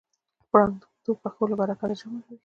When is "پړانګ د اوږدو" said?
0.49-1.11